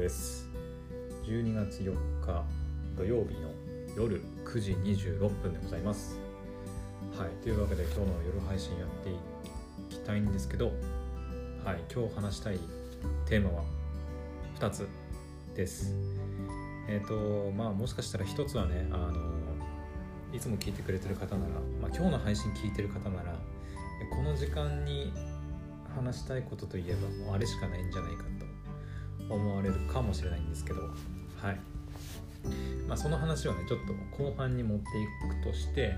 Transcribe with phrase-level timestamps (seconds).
[0.00, 0.48] です。
[1.26, 1.92] 12月4
[2.24, 2.42] 日
[2.96, 3.50] 土曜日の
[3.94, 6.18] 夜9時26分でございます。
[7.18, 9.14] はいというわけで今日の夜配信やってい
[9.90, 10.72] きたいんですけど
[11.66, 12.58] はい今日話したい
[13.26, 13.62] テーマは
[14.58, 14.88] 2つ
[15.54, 15.92] です。
[16.88, 19.12] えっ、ー、とまあもしかしたら1つはねあの
[20.34, 23.34] いつも聞いてくれてる方なら、まあ、今日の配信聞いてる方なら
[24.16, 25.12] この時間に
[25.94, 28.39] 話したいことといえばもうあれしかないんじゃないかと
[29.30, 31.60] 思われるかもしれないんですけどはい。
[32.88, 33.80] まあその話をねちょっ
[34.16, 35.94] と後半に持っていくとして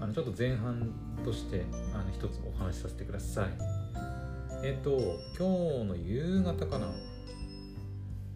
[0.00, 0.92] あのちょっと前半
[1.24, 3.48] としてあの一つお話しさせてください。
[4.64, 4.90] えっ、と
[5.38, 6.90] 今日の夕方かな。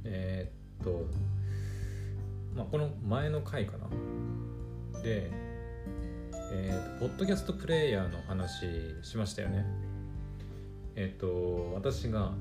[0.04, 1.06] えー、っと
[2.54, 3.88] まあこの前の回かな。
[5.02, 5.30] で
[6.54, 8.66] えーと、ポッドキャストプレイヤーの話
[9.02, 9.64] しましたよね。
[10.94, 12.32] えっ、と私が、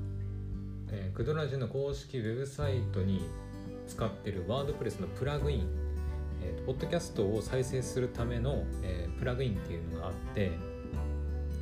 [0.92, 3.22] えー、クドラジの公式ウェブサイトに
[3.88, 5.66] 使ってるワードプレスのプラグイン、
[6.42, 10.52] えー、ポッドキャストを再生するための、えー、プラグインっていうのがあって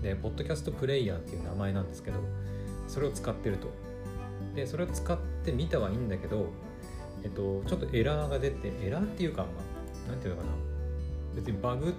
[0.03, 2.19] でポッドキャストプレイヤーっていう名前なんですけど
[2.89, 3.69] それを使ってると。
[4.55, 6.51] でそれを使ってみたはいいんだけど
[7.23, 9.49] えっとちょっとエラーが出てエラーっていうかま
[10.09, 10.53] あなんていうのかな。
[11.37, 11.93] 別にバグっ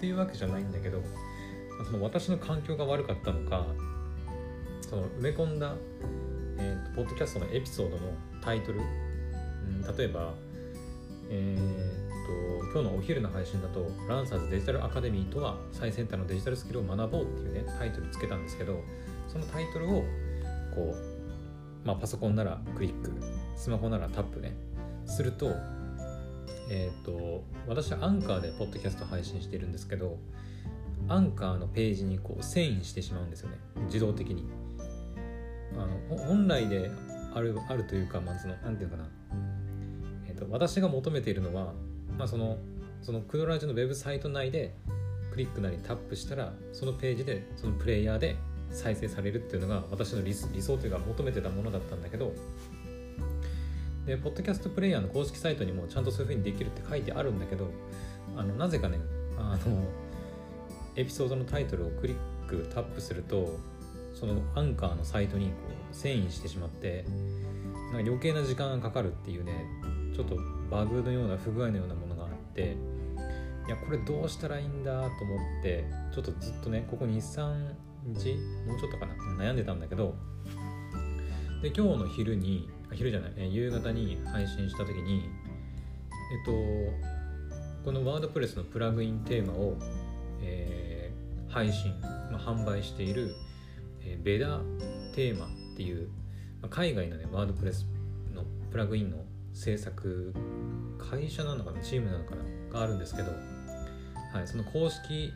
[0.00, 1.00] ていうわけじゃないんだけど
[1.84, 3.66] その私の環境が悪かったのか
[4.80, 5.74] その埋め込んだ、
[6.58, 10.34] えーと、ポッドキャストのエピソードのタイトル、うん、例えば、
[11.30, 18.82] えーと、今日のお昼の配信だと「ランサーズデジタルアカデミーとは最先端のデジタルスキルを学ぼう」っていうねタイトルつけたんですけど
[19.28, 20.04] そのタイトルを
[20.74, 23.12] こう、まあ、パソコンならクリック
[23.56, 24.54] スマホならタップね
[25.06, 25.54] すると
[26.70, 30.18] えっ、ー、と私はアンカーでポッドキャスト配信してるんですけど
[31.08, 34.67] アンカーのページにこう遷移してしまうんですよね自動的に。
[35.78, 36.90] あの本来で
[37.34, 39.08] あるあるというか、まあ、そのなんていうかな、
[40.26, 41.72] えーと、私が求めているのは、
[42.18, 42.58] まあ、その
[43.02, 44.74] そのクドラジのウェブサイト内で
[45.30, 48.36] クリックなりタップしたらそのページでそのプレイヤーで
[48.72, 52.32] 再生されるっていうのが私の理想というか求めてたものだったんだけど
[54.04, 57.70] でポッドキャストプレイヤーの公式サイトにもちゃんとそういう風にできるって書いてあるんだけど
[58.36, 58.98] あのなぜかね
[59.38, 59.84] あの
[60.96, 63.58] エピソードのタイトルをクリックタップすると
[64.18, 65.52] そのアンカーのサイトにこ
[65.92, 67.04] う遷移してしまって
[67.92, 69.64] なんか余計な時間がかかるっていうね
[70.14, 70.36] ちょっと
[70.70, 72.76] バグのような不具合のようなものがあって
[73.66, 77.74] いやこれどうしたらいいんだと思ってちょっとずっとねここ23
[78.06, 78.34] 日
[78.66, 79.14] もうちょっとかな
[79.44, 80.14] 悩んでたんだけど
[81.62, 85.28] で今日の昼に昼じゃない、え夕方に配信した時に
[86.32, 86.52] えっと
[87.84, 89.76] このワードプレスのプラグインテーマを、
[90.42, 93.34] えー、配信、まあ、販売している、
[94.02, 94.60] え、ベダ
[95.14, 96.08] テーマっていう、
[96.62, 97.86] ま、海外のねワードプレス
[98.34, 99.18] のプラグインの
[99.52, 100.34] 制作
[100.98, 103.32] 会社なのかなチームなのかながあるんですけど、
[104.32, 105.32] はい、その公式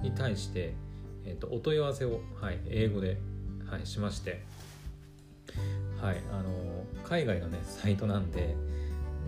[0.00, 0.74] に対して、
[1.24, 3.18] えーと、お問い合わせを、はい、英語で、
[3.68, 4.42] はい、しまして
[6.00, 6.50] はいあの
[7.04, 8.54] 海外のねサイトなんで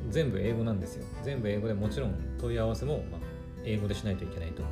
[0.08, 1.04] 全部英語なんですよ。
[1.22, 3.20] 全部英語でもちろん問い合わせも、まあ、
[3.64, 4.62] 英語でしないといけないと、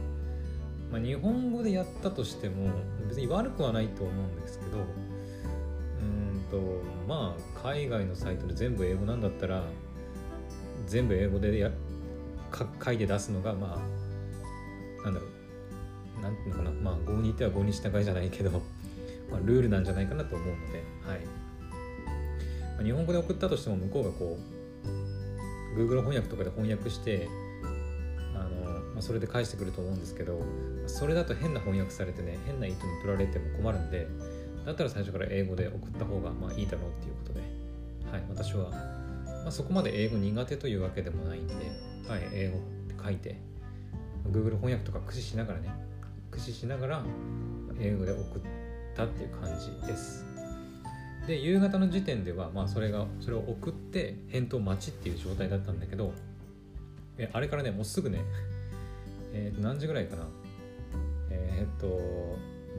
[0.90, 2.70] まあ、日本語でやったとしても
[3.08, 4.80] 別に悪くはないと思うんですけどう
[6.02, 9.64] んとまあ海外のサイトで全部英語なんだったら
[10.86, 11.70] 全部英語でや
[12.82, 13.78] 書いて出すのがま
[15.00, 15.26] あなんだろ
[16.18, 18.50] うなんていうのかなまあ合にいては合に従いじゃないけど、
[19.30, 21.20] まあ、ルールなんじゃないかなと思うのではい。
[22.76, 24.58] まあ日本語で送ったとしても向こうがこう
[25.78, 27.28] Google 翻訳とかで翻訳して、
[28.98, 30.40] まあ、それで返してくると思うんですけど
[30.88, 34.08] それだと変な翻訳されてね変な意図に取られても困るんで
[34.66, 37.40] だったら最初から英語で送った方がまあいいだろうっていうことで、
[38.10, 38.70] はい、私は、
[39.44, 41.54] まあ、そこまで英語苦手というわけでもないんで、
[42.08, 42.60] はい、英語っ
[42.96, 43.38] て書いて
[44.26, 45.70] Google 翻訳とか駆使しながらね
[46.32, 47.04] 駆使しながら
[47.78, 48.24] 英語で送っ
[48.96, 50.24] たっていう感じです。
[51.28, 56.12] で夕方の時点では、まあ、それがそれを送って返答待ちっていう状態だったんだけど
[57.32, 58.24] あれからねもうすぐね
[59.32, 60.26] えー、何時ぐらいかな？
[61.30, 61.86] えー、っと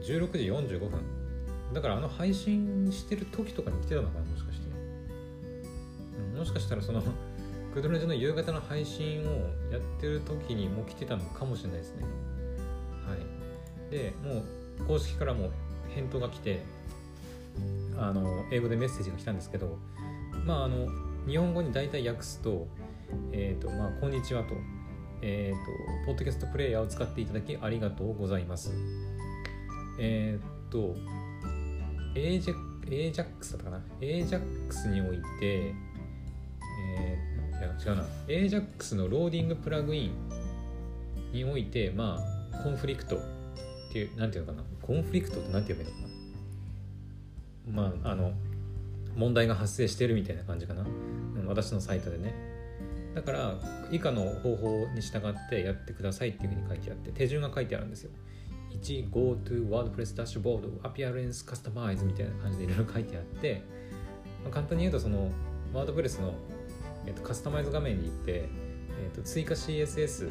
[0.02, 1.00] 16時45分。
[1.72, 4.66] だからあの配信してる時とかに来てたのかなもしかして、
[6.32, 7.00] うん、もしかしたらその
[7.72, 9.32] クドラジの夕方の配信を
[9.70, 12.04] やってる時にも来てたのかもしれないですね。
[13.06, 13.92] はい。
[13.92, 14.44] でも
[14.80, 15.50] う公式からも
[15.94, 16.62] 返答が来て
[17.96, 19.78] あの英語でメッセージが来たんですけど
[20.46, 20.88] まああの
[21.26, 22.66] 日本語に大体訳すと
[23.32, 24.54] 「えーとまあ、こんにちはと」
[25.22, 25.70] えーと
[26.06, 28.72] 「ポッドキャストプレイヤーを使っていただきありがとうございます」
[29.98, 30.96] えっ、ー、と
[32.14, 32.54] AJ
[32.86, 38.04] AJAX だったかな？AJAX において、えー、いや違うな。
[38.26, 40.12] AJAX のローディングプラグイン
[41.32, 42.18] においてま
[42.52, 43.20] あ conflict っ
[43.92, 44.64] ていうなんていうのかな？
[44.82, 46.08] conflict って何て言えばいいのか
[47.92, 48.00] な？
[48.02, 48.32] まああの
[49.16, 50.84] 問題が発生してるみたいな感じかな、
[51.46, 52.34] 私のサイトでね。
[53.14, 53.54] だから
[53.90, 58.10] 以下の方法に従ってやってくださいっていうふうに書いてあって手順が書いてあるんですよ。
[58.70, 63.62] 1 Go to WordPress ダッシュボード Appearance Customize みたいな感じでいろいろ書いてあって、
[64.44, 65.30] まあ、簡単に言うとその
[65.74, 66.34] WordPress の、
[67.06, 70.30] えーと、カスタマイズ画面に行って、えーと、追加 CSS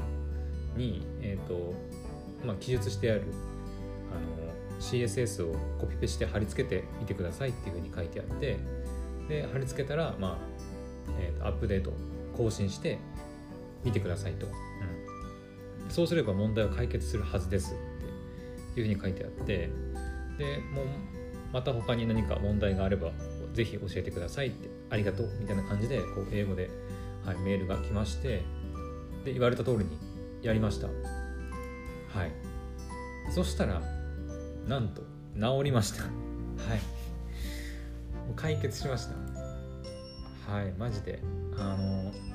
[0.78, 1.74] に、えーと
[2.46, 3.24] まあ、記述してある
[4.12, 8.58] あの CSS をコピペして貼り付けてみてくださいっていうふうに書いてあって
[9.28, 10.38] で貼り付けたら、まあ
[11.20, 11.92] えーと、アップデート
[12.40, 12.98] 更新して
[13.84, 14.54] 見てくださいと、うん、
[15.90, 17.76] そうすれば問題は解決するはずです
[18.72, 19.70] っていうふうに書いてあって
[20.38, 20.86] でもう
[21.52, 23.12] また他に何か問題があれば
[23.54, 26.70] ぜひ教えてくださいってありがとうみたいな感じでこう英語で、
[27.26, 28.44] はい、メールが来まして
[29.26, 29.98] で言われた通りに
[30.42, 30.88] やりました。
[30.88, 30.94] は
[32.26, 32.32] い。
[33.32, 33.82] そしたら
[34.66, 35.02] なんと
[35.36, 36.04] 治りました。
[36.04, 36.12] はい。
[38.36, 40.54] 解決しました。
[40.54, 41.20] はいマジで。
[41.58, 42.29] あの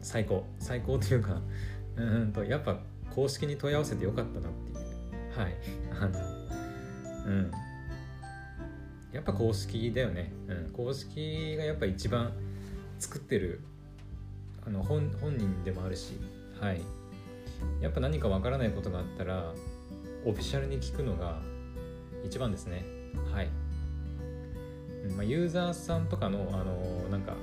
[0.00, 0.44] 最高。
[0.58, 1.40] 最高というか
[1.96, 2.78] うんとやっぱ
[3.14, 5.38] 公式に問い合わせてよかったなっていう。
[5.38, 5.54] はい。
[6.00, 6.18] あの
[7.26, 7.50] うん。
[9.12, 12.30] やっぱ公式だよね、うん、公式がやっぱ一番
[12.98, 13.62] 作ってる
[14.66, 16.12] あの本本人でもあるし
[16.60, 16.82] はい。
[17.80, 19.52] やっぱ何かわからないことがあったら
[20.24, 21.40] オフィシャルに聞くのが
[22.24, 22.84] 一番ですね。
[23.32, 23.48] はい、
[25.16, 27.34] まあ、ユーザーさんとかのあのなんか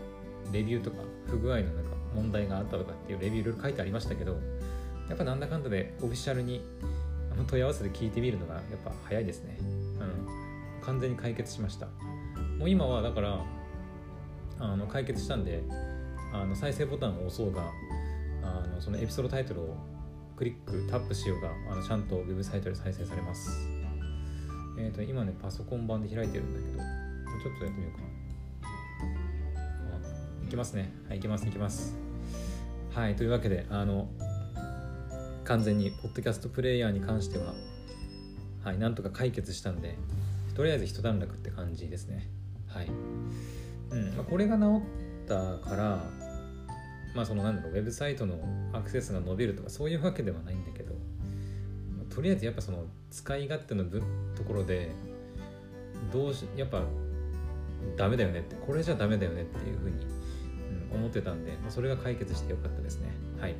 [0.51, 0.97] レビューとか
[1.27, 4.39] 不具合のなんか問題があったとかっていうレビューいろいろ書いてありましたけど
[5.09, 6.61] やっぱなんだかんだでオフィシャルに
[7.43, 9.57] 問い合わせて聞いてみるのがやっぱ早いですね。
[9.59, 10.81] うん。
[10.81, 11.87] 完全に解決しました。
[12.57, 13.39] もう今はだから
[14.59, 15.63] あの解決したんで
[16.33, 17.63] あの再生ボタンを押そうが
[18.41, 19.75] あのそのエピソードタイトルを
[20.37, 23.67] クリックタップしようがあのちゃんとウェブサイトで再生されます。
[24.77, 26.79] えっ、ー、と今ねパソコン版で開いてるんだけど
[27.43, 28.05] ちょっとやってみようか
[30.45, 30.93] いきますね。
[31.07, 32.04] はいいきますいきます。
[32.95, 34.07] はいというわけであの
[35.43, 37.53] 完全にポッドキャストプレイヤーに関しては
[38.63, 39.97] はいなんとか解決したんで
[40.55, 42.29] とりあえず一段落って感じですね。
[42.69, 42.87] はい。
[43.91, 46.09] うんまあ、これが治ったから
[47.13, 48.39] まあそのなんだろうウェブサイトの
[48.71, 53.99] アクセスが伸びるとかそういうわけではないんだけど、まあ、とりあえずやっぱその使い勝手のと
[54.47, 54.91] ころで
[56.13, 56.81] どうしやっぱ
[57.97, 60.14] ダメだよねってこれじゃダメだよねっていうふうに、
[60.95, 63.11] 思ってたんで、ま、それが解決してよかったですね。
[63.39, 63.55] はい。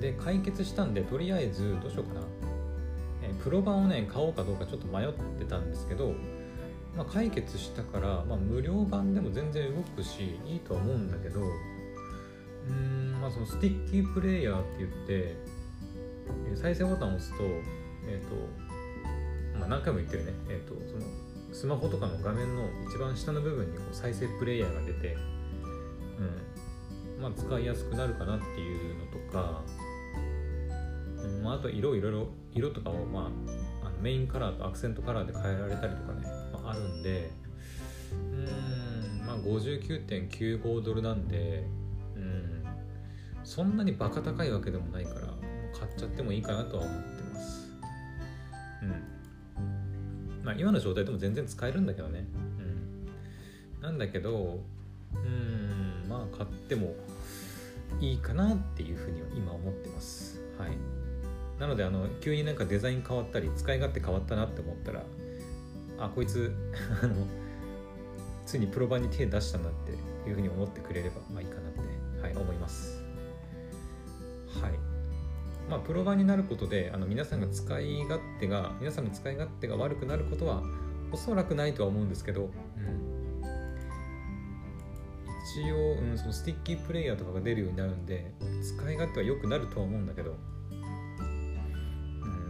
[0.00, 2.20] で解決したんでとりあえずどうしようかな、
[3.22, 6.14] えプロ版をね買おうかどうかちょっと迷ってたんですけど
[6.96, 11.40] まあ、解決したから、まあ、無料版でも全然動くしいいとは思うんだけど
[12.68, 15.36] うんまあその sticky player って言って
[16.56, 17.44] 再生ボタンを押すと
[18.08, 20.32] えっ、ー、とまあ何回も言ってるね。
[20.48, 21.02] えっ、ー、とその
[21.52, 25.16] スマホとかの画面の一番下の部分にこう再生プレイヤーが出て
[26.20, 27.22] うん。
[27.22, 29.62] まあ使いやすくなるかなっていうのとか、
[31.22, 33.30] うんまあ、あと色いろいろ色とかをま
[33.82, 36.26] ああのメインカラーとアクセントカラーで変えられたりとかね
[36.64, 37.30] あるんで。
[38.12, 41.64] うんまあ59.95ドルなんで。
[42.16, 42.64] うん。
[43.44, 45.20] そんなにバカ高いわけでもないから
[45.78, 47.72] 買っちゃってもいいかなとは思ってます。
[48.82, 50.44] うん。
[50.44, 52.26] まあ今の状態でも全然使えるんだけどね。
[53.78, 53.82] うん。
[53.82, 54.60] なんだけど
[55.14, 55.59] うん。
[56.10, 56.94] まあ買っても
[58.00, 60.40] いいかなっていうふうには今思ってます。
[60.58, 60.70] はい。
[61.60, 65.02] なのであの急になんかデザイン変わったり使い勝手変わったなって思ったら
[65.98, 66.54] あこいつ
[67.02, 67.14] あの
[68.46, 69.92] ついにプロ版に手出したんだって
[70.28, 71.80] いうふうに思ってくれればまあいいかなって、
[72.22, 73.02] はい、思います。
[74.60, 74.72] はい。
[75.68, 80.62] まあプロ版になることであの皆さんが使い勝手が皆さんの使い勝手が悪くなることは
[81.12, 83.09] おそらくないとは思うんですけど、うん、
[85.42, 88.32] 一応、うん、その sticky player とかが出るようになるんで
[88.62, 90.36] 使い勝手は良くなるとは思うんだけど、
[90.70, 90.74] う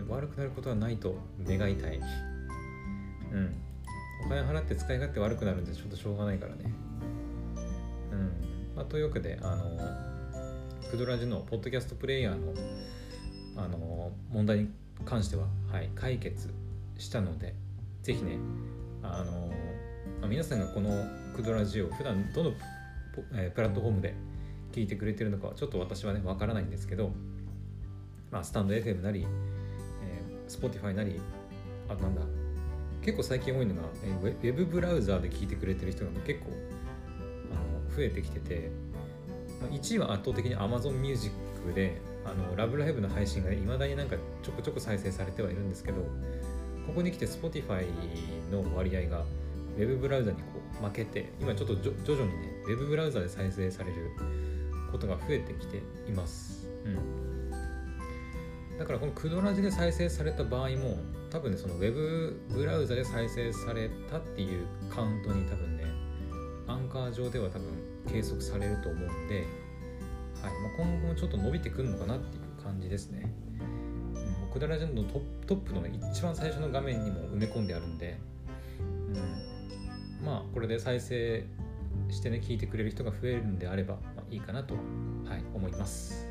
[0.05, 1.17] ん、悪くなることはないと
[1.47, 2.01] 願いたい。
[3.33, 3.55] うん。
[4.27, 6.73] お金払って使い勝手悪くなるんでちょっとしょうがないからね。
[8.13, 8.33] うん。
[8.77, 10.11] まあというわけであの
[10.91, 12.53] クドラジのポッドキャストプレイヤーの
[13.57, 14.71] あの問題に
[15.05, 16.53] 関しては、はい、解決
[16.99, 17.55] したので
[18.03, 18.39] ぜひね
[19.03, 19.49] あの、
[20.21, 20.91] まあ、皆さんがこの
[21.37, 22.53] クドラジを普段どの、
[23.35, 24.15] え、プラットフォームで
[24.73, 27.11] 聞いてくれてるのかちょっと私はねわからないんですけど、
[28.31, 29.27] まあ、スタンド FM なり、
[30.05, 31.21] えー、Spotify なり
[31.89, 32.23] あとなんだ
[33.03, 36.47] 結構最近多いのがえウェウェブブラウザーで聞いてくれてる人が結構
[37.53, 38.71] あの増えてきてて
[39.61, 41.35] まあ1位は圧倒的に Amazon Music
[41.75, 46.03] であのラブライブの配信がいまだになんかちょこちょこ再生されてはいるんですけど
[46.87, 47.87] ここに来て Spotify
[48.53, 49.25] の割合が
[49.79, 50.43] Web ブラウザにこ
[50.81, 54.11] う負けて今ちょっと徐々にね Web ブラウザで再生される
[54.91, 57.51] ことが増えてきています、うん、
[58.79, 60.99] だからこのクドラジで再生された場合も
[61.31, 65.85] 多分ねその Web ブラウザで再生されたっていうカウントに多分ね
[66.67, 67.69] アンカー上では多分
[68.09, 69.47] 計測されると思うんで
[70.43, 70.53] はい。
[70.61, 73.31] まあ、今後もちょっと伸びてくるのかなっていう感じですね。
[74.45, 78.19] うん、クダラジのトップの、ね、一番最初の画面にも埋め込んであるんで、
[79.15, 79.40] うん、
[80.25, 81.45] まあこれで再生
[82.11, 84.81] してね聞いてくれる人が増えるんであれば、まあ、いいかなと、は
[85.37, 86.27] い、思います。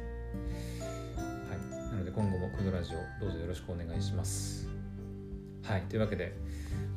[1.18, 4.68] はい、なので今後もクドラジオどうぞよろしくお願いします。
[5.64, 6.34] はい、というわけで、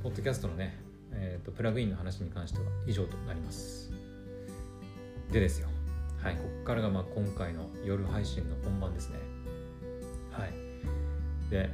[0.02, 0.78] ポッドキャストのね、
[1.12, 3.92] えーとプラグインの話に関しては以上となります。
[5.30, 5.68] でですよ。
[6.22, 9.18] はい、ここからがまあ今回の夜配信の本番ですね。
[10.30, 10.52] はい。
[11.50, 11.68] で、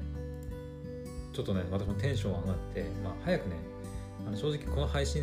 [1.32, 3.56] ちょっとね、私もテンション上がって、まあ、早くね、
[4.28, 5.22] あの正直この配信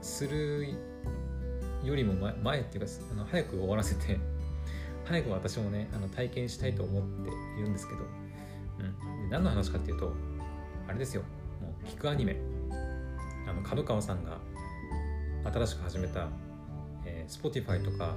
[0.00, 0.74] する
[1.82, 4.16] よりも前前っていうか、あの早く終わらせて、
[5.04, 8.00] 早く私もね、あの体験したいと思っているんですけど、
[9.22, 10.12] うん、何の話かっていうと、
[10.86, 11.22] あれですよ、
[11.60, 12.36] もう聞くアニメ、
[13.48, 14.38] あの角川さんが
[15.52, 16.28] 新しく始めた
[17.26, 18.16] Spotify とか、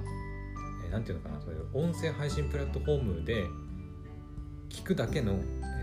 [0.85, 3.47] えー、なんていうのかなそういう音声配信プラットフォームで
[4.69, 5.35] 聞くだけの、え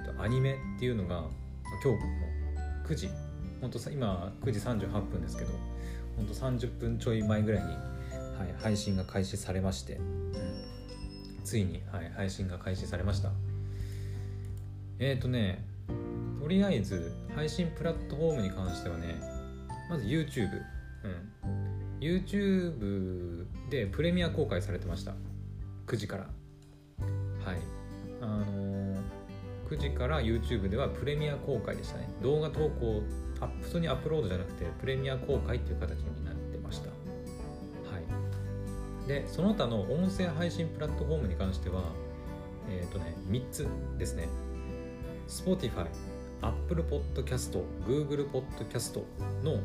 [0.08, 1.24] ーと、アニメっていうのが
[1.82, 2.10] 今日も
[2.86, 3.29] 9時
[3.60, 5.50] 本当さ今9時38分ですけど
[6.16, 10.64] 本当30分ちょい前ぐらいに、はい、配信が開始されまして、うん、
[11.44, 13.30] ついに、はい、配信が開始されました。
[14.98, 15.64] えっ、ー、とね
[16.40, 19.14] とりあえず配信プラットフォームに関してはね
[19.88, 20.50] まず YouTube、
[21.04, 25.14] うん、YouTube でプレミア公開されてました。
[25.86, 26.22] 9時から。
[27.44, 27.58] はい。
[28.20, 28.98] あのー、
[29.68, 32.08] 9時から YouTube ではプレミア公開でしたね。
[32.22, 33.02] 動画投稿
[33.46, 36.88] 普通にアップロードじゃなくてプレミア公開っていう形になってました。
[36.88, 36.94] は
[39.04, 39.08] い。
[39.08, 41.82] でその他の音声配信プラットフォームに関しては
[42.68, 43.66] えっ、ー、とね3つ
[43.98, 44.28] ですね。
[45.28, 45.86] Spotify
[46.42, 49.02] Apple Podcast Google Podcast
[49.42, 49.60] の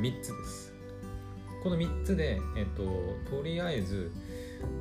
[0.00, 0.72] 3つです。
[1.62, 2.84] この3つで、えっと、
[3.28, 4.12] とりあえず、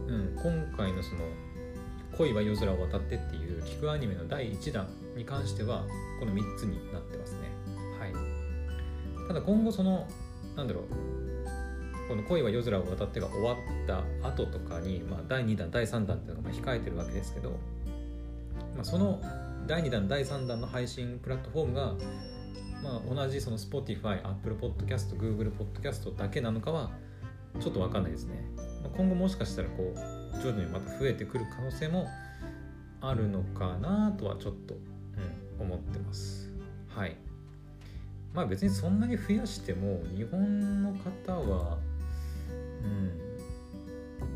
[0.08, 1.22] うん、今回のその
[2.18, 5.86] 「恋は夜空を渡って」っていう聞くアニメの第1弾に関しては
[6.20, 7.47] この3つになってますね。
[9.28, 10.08] ただ今後その
[10.56, 10.84] なんだろう
[12.08, 13.56] この「恋は夜空を渡って」が終わっ
[13.86, 17.52] た後とかに、まあ、第2弾第3弾っていうのが控えてるわけですけど、
[18.76, 19.22] まあ、その
[19.68, 21.94] 第2弾第3弾の配信プラットフォームが
[22.84, 26.92] まあ、同じその Spotify、Apple Podcast、Google Podcast だけなのかは
[27.60, 28.36] ちょっと分かんないですね。
[28.84, 32.08] まあ、今後もしかしたらこう徐々にまた増えてくる可能性も
[33.02, 34.76] あるのかなとはちょっと、
[35.60, 36.52] うん、思ってます。
[36.88, 37.18] はい。
[38.38, 41.80] まあ別にそんなに増やしても日本の方は、
[42.84, 43.08] うん、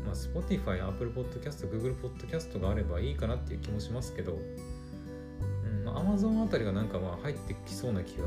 [0.04, 8.24] まあ Spotify、Apple Podcast、Google Podcast があればいいかなっていう気もしますけど、うんまあ、Amazon あたりがなんかまあ入ってきそうな気が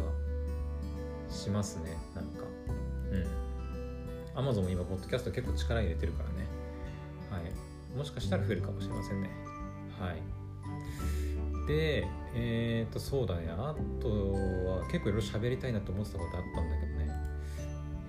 [1.29, 2.45] しますねなんか。
[3.11, 4.47] うん。
[4.47, 6.47] Amazon も今ポッドキャスト結構力入れてるからね。
[7.29, 7.97] はい。
[7.97, 9.29] もしかしたら増えるかもしれませんね。
[9.99, 11.67] はい。
[11.67, 13.47] でえっ、ー、とそうだね。
[13.49, 17.11] あとは結構いろいろ喋りたいなと思ってたことあったんだけどね。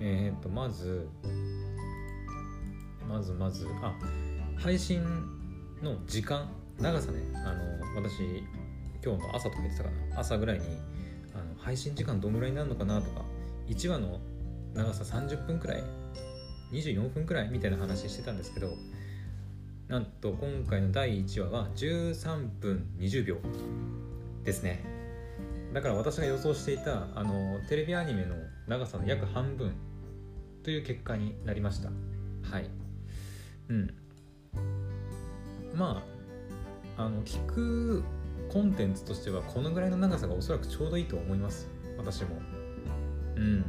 [0.01, 1.07] えっ、ー、とまず
[3.07, 3.95] まずまずあ
[4.57, 5.01] 配信
[5.81, 7.19] の時間長さね。
[7.33, 8.43] あの私
[9.03, 10.19] 今日の朝とか言ってたかな。
[10.19, 10.65] 朝ぐらいに
[11.33, 13.21] あの配信時間どのぐらいになるのかなとか
[13.67, 14.19] 1話の
[14.73, 15.83] 長さ30分くらい
[16.71, 18.69] 24分くらいみたいな話してたんですけど
[19.87, 23.37] なんと今回の第1話は13分20秒。
[24.47, 24.79] ですね。
[25.73, 28.33] だから私が予想していたあのテレビアニメの
[28.65, 29.73] 長さの約半分
[30.63, 31.89] という結果になりました。
[32.49, 32.69] はい。
[33.67, 33.93] うん。
[35.75, 36.01] ま
[36.97, 38.03] ああの聞く
[38.49, 41.67] コンテンツとしてはこのぐらいの長さがおそらくちょうどいいと思います。
[41.97, 42.29] 私も。
[43.35, 43.65] うん。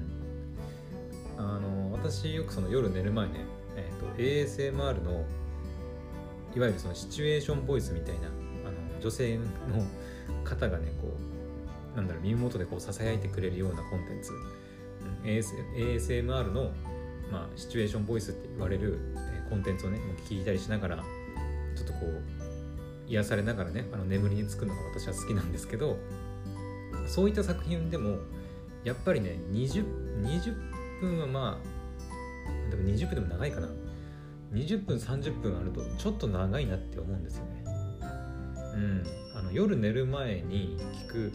[1.36, 3.32] あの私よくその夜寝る前ね、
[3.76, 5.24] えーと、ASMR の
[6.54, 9.44] いわゆるそのシチュエーションボイスみたいなあの女性の
[10.44, 11.14] 方がねこ
[11.94, 14.32] うなんだろう耳元でこうささやいてくれるようなコンテンツ、
[15.22, 16.70] うん、AS ASMR の、
[17.32, 20.96] まあ、シチュエーションボイスって言われる、えー、コンテンツをね聞いたりしながら
[21.76, 22.22] ちょっとこう
[23.08, 25.96] 癒されながらねあの眠りにつくのが私は好きなんですけど
[27.06, 28.18] そういった作品でも
[28.84, 29.84] やっぱりね 20,
[30.22, 33.68] 20分はまあでも20分でも長いかな。
[34.52, 37.64] 20分30分あるとちょっと長いなって思うんですよね。
[38.74, 39.04] うん。
[39.48, 40.78] の夜寝る前に
[41.08, 41.32] 聞く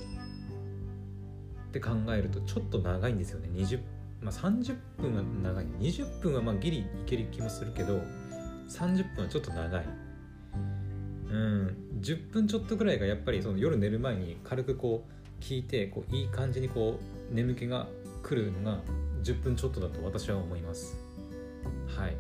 [1.70, 3.50] って考えるとちょっと長いんですよね。
[3.52, 3.80] 20、
[4.22, 5.66] まあ、30分は長い。
[5.80, 8.00] 20分はまあギリいける気もするけど
[8.70, 9.86] 30分はちょっと長い。
[11.30, 11.78] うん。
[12.00, 17.00] 10分ちょっとぐらいがやっぱりその夜寝る前に軽くこう聞いてこういい感じにこ
[17.32, 17.88] う眠気が
[18.22, 18.80] 来るのが
[19.24, 20.96] 10分ちょっとだと私は思います。
[21.98, 22.16] はい。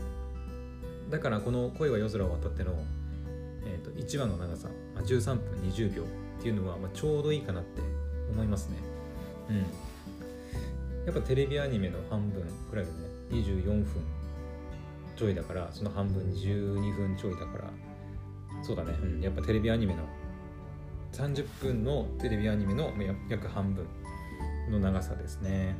[1.11, 2.73] だからこの「恋は夜空を渡っての」
[3.65, 6.05] えーと、1話の長さ、まあ、13分20秒っ
[6.41, 7.81] ていうのは、まあ、ちょうどいいかなって
[8.31, 8.77] 思いますね。
[9.49, 9.57] うん。
[11.05, 13.85] やっぱテレビアニメの半分くらいのね24分
[15.17, 17.69] ちょいだからその半分12分ちょいだから
[18.63, 20.03] そうだね、うん、やっぱテレビアニメの
[21.11, 22.91] 30分のテレビアニメの
[23.29, 23.85] 約半分
[24.71, 25.75] の長さですね。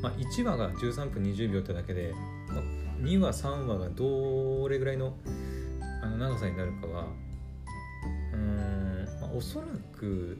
[0.00, 2.14] まあ1話が13分20秒ってだけで、
[2.48, 2.62] まあ、
[3.00, 5.16] 2話3話がどれぐらいの
[6.06, 7.06] あの長さになるかは
[8.32, 9.66] うん、まあ、おそら
[9.98, 10.38] く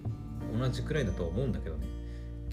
[0.57, 1.87] 同じくらいだとは思うんだけどね。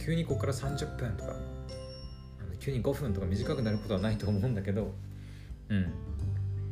[0.03, 4.91] 急にここから30分とかあの急に5分とか短くなることはないと思うんだけど
[5.69, 5.81] うん、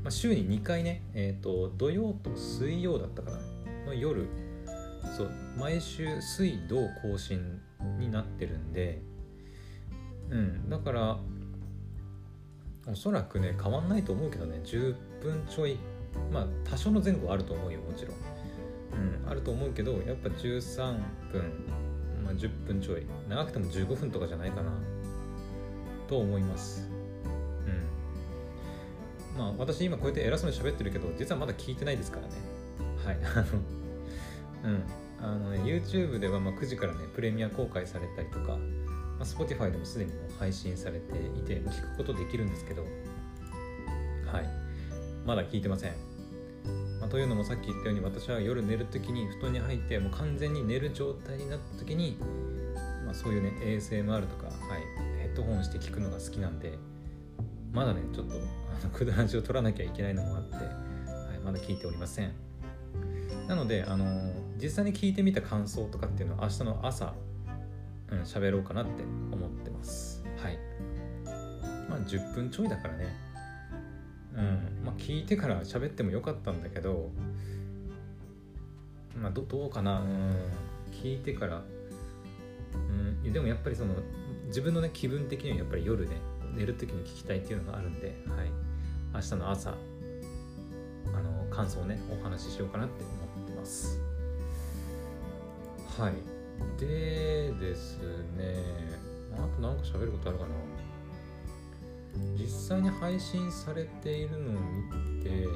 [0.03, 3.38] まあ、週に2回ねえっ、ー、と土曜と水曜だったかな。
[3.86, 4.27] の夜
[5.15, 7.60] そう毎週水道更新
[8.00, 9.01] になってるんで
[10.29, 10.69] うん。
[10.69, 11.19] だから
[12.88, 14.62] おそらくね変わんないと思うけどね。
[14.63, 15.77] 10分ちょい
[16.32, 18.15] まあ多少の前後あると思うよもちろん。
[18.94, 20.98] うんあると思うけどやっぱ13
[21.32, 21.65] 分、
[22.24, 23.06] まあ、10分ちょい。
[23.30, 24.72] 長くても15分とかじゃないかな。
[26.08, 26.89] と思います。
[29.36, 29.39] うん。
[29.39, 32.34] まあ私今こうやって偉そうに喋ってるけど実はまだ聞いてないですからね。
[33.06, 33.18] はい。
[33.24, 34.84] あのうん。
[35.22, 42.83] あの、ね、YouTube ではま9時からねプレミア公開されたりとか、まあ、Spotify でもすでにもう配信されていて聞くことできるんですけど
[44.25, 44.62] はい。
[45.25, 45.94] まだ聞いてません、
[47.01, 52.18] まあ、というのもさっき言ったように私は夜寝る時に布団に入ってもう完全に寝る状態になった時に、
[53.05, 56.77] まあ、そういうね ASMR とか、はい、ヘッドホンして聞くのが好きなんで
[57.74, 62.31] まだねちょっとあのクドラジを取らなきゃいけないのもあって、はい、まだ聞いておりません。
[63.48, 67.14] なのであの実際に聞いてみた感想とかっていうのは明日の朝
[68.11, 70.24] うん喋ろうかなって思ってます。
[70.37, 70.59] はい。
[71.90, 73.30] まあ10分ちょいだからね。
[74.35, 74.85] うん。
[74.85, 77.09] まあ聞いてから喋ってもよかったんだけど
[79.15, 80.00] まあどどうかな。
[80.01, 80.35] うん。
[80.91, 81.63] 聞いてから。
[83.24, 83.33] うん。
[83.33, 83.96] でもやっぱりその
[84.48, 86.17] 自分のね気分的にはやっぱり夜ね
[86.55, 88.50] 寝る時に聞きたいっていうのがあるんで、はい、
[89.13, 89.75] 明日の朝あ
[91.22, 93.03] の感想をねお話ししようかなって
[93.35, 94.00] 思ってます。
[95.98, 96.13] はい。
[96.79, 97.98] でです
[98.37, 98.55] ね
[99.33, 100.51] あと何か喋ることあるかな
[102.37, 104.53] 実際に配信されているのを
[105.17, 105.47] 見て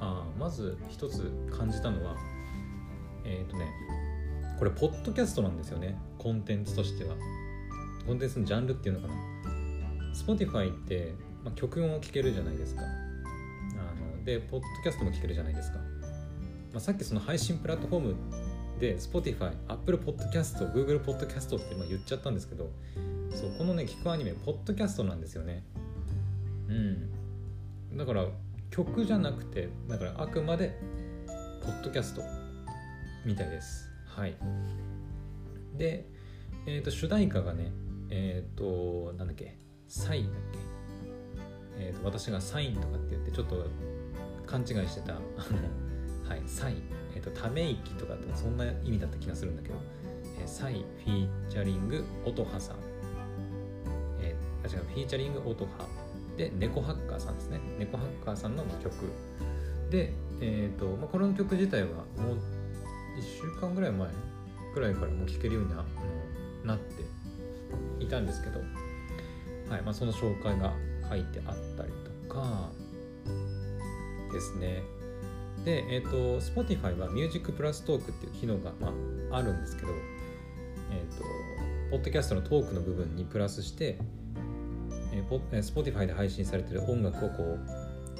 [0.00, 2.16] あまず一つ感じたのは
[3.24, 3.66] えっ、ー、とね
[4.58, 5.98] これポッドキャストなんですよね。
[6.16, 7.16] コンテンツとしては。
[8.06, 9.14] コンテンツのジャンルっていうのかな。
[10.14, 11.12] Spotify って、
[11.44, 12.82] まあ、曲も聴けるじゃないですか。
[12.82, 12.86] あ
[14.18, 15.84] のでポッドキャストも聴けるじゃないですか、ま
[16.76, 18.14] あ、さっきその配信プラットフォーム
[18.78, 22.70] で Spotify、Apple Podcast、Google Podcast ってまあ言っちゃったんですけど
[23.34, 25.64] そうこのね聞くアニメポッドキャストなんですよね。
[26.68, 27.96] うん。
[27.96, 28.26] だから
[28.70, 30.78] 曲じゃなくてだからあくまで
[31.62, 32.22] ポッドキャスト
[33.24, 33.88] みたいです。
[34.06, 34.36] はい。
[35.76, 36.06] で、
[36.66, 37.72] えー、と主題歌がね
[38.10, 40.58] えっ、ー、となんだっけサインだっけ。
[41.78, 43.66] えっ、ー、と私がサインとかって言ってちょっと
[44.46, 45.20] 勘違いしてたは
[46.36, 46.82] いサイン。
[47.16, 49.74] え、とため息とかってそんな意味だった気がするんだけど、
[50.40, 52.76] えー、サイフィーチャリング音羽さん、
[54.74, 55.68] 違うフィーチャリング音羽
[56.36, 57.60] で猫ハッカーさんですね。
[57.78, 59.12] 猫ハッカーさんの曲。
[59.90, 62.38] でえ、ー、と、まあ、この曲自体はもう
[63.18, 64.08] 1週間ぐらい前
[64.74, 65.84] ぐらいからもう聴けるようにな,、
[66.64, 68.60] なっていたんですけど。
[69.68, 70.74] はいまあ、その紹介が
[71.08, 71.92] 書いてあったり
[72.28, 72.70] とか
[74.32, 74.82] ですね。
[75.64, 78.92] で、え、ー、と Spotify は Music プラストークっていう機能が、ま
[79.30, 79.88] あ、あるんですけど、
[80.92, 81.24] え、ー、と
[81.90, 83.98] ポッドキャストのトークの部分にプラスして、
[85.28, 87.58] Spotify で配信されてる音楽をこ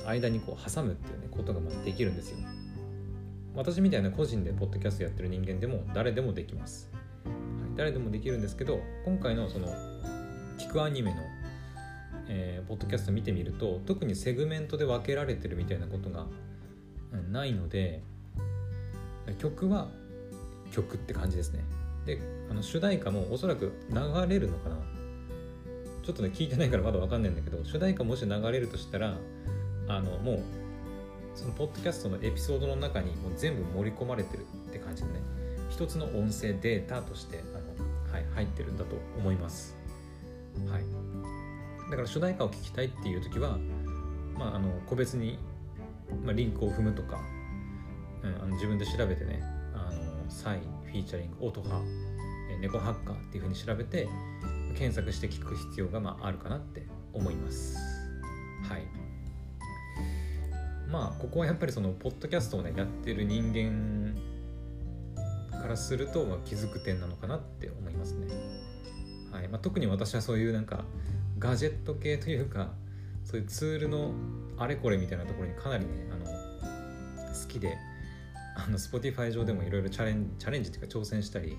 [0.05, 2.39] う間にこう挟むっていう、ね、ことがまあできるんですよ。
[3.55, 6.91] 私みたいな個人でポッドキャストやってる人間でも誰でもできます、
[7.25, 7.35] はい、
[7.77, 9.69] 誰でもできるんですけど今回のその
[10.59, 11.21] 聞くアニメの、
[12.29, 16.27] えー、ポッドキャスト見てみると特にセグメントで分けられてるみたいなことが
[17.31, 18.03] ないので
[19.39, 19.89] 曲は
[20.73, 21.65] 曲って感じですね。
[22.05, 22.19] で
[22.51, 23.97] あの主題歌もおそらく流
[24.29, 24.77] れるのかな。
[26.05, 29.17] ちょっとね聞いてないからまだ分かんないんだけど主題歌もし流れるとしたら
[29.89, 30.43] あのもう
[31.35, 35.21] そのポッドキャストのエピソードの中にもう全部盛り込まれてるって感じでね
[35.71, 39.77] 一つの音声データとしてあの、はい、入ってるんだと思います。
[40.71, 40.85] はい。
[41.91, 43.59] だから主題歌を聞きたいっていう時は、
[44.39, 45.39] まあ、あの個別に、
[46.25, 47.19] まあ、リンクを踏むとか、
[48.23, 49.43] うん、あの自分で調べてね
[49.75, 51.83] あのサイフィーチャリング音ハ
[52.61, 54.09] 猫ハッカーっていうふうに調べて
[54.75, 56.83] 検索して聞く必要がまああるかなって
[57.13, 57.77] 思います。
[58.69, 58.83] はい。
[60.91, 64.15] まあここはやっぱりそのポッドキャストをねやってる人間
[65.61, 68.27] からすると、ま、気づく点なのかなって思いますね。
[69.33, 69.49] はい。
[69.49, 70.85] まあ、特に私はそういうなんか
[71.39, 72.73] ガジェット系というか
[73.25, 74.13] そういうツールの
[74.59, 77.77] あれこれみたいなところにかなりねあの好きで
[78.57, 81.59] あの Spotify 上でもいろいろチャレンチャレンジっていうか挑戦したり、